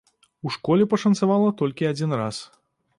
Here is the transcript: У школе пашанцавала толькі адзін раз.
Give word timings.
У 0.47 0.53
школе 0.55 0.87
пашанцавала 0.95 1.55
толькі 1.63 1.91
адзін 1.95 2.21
раз. 2.25 2.45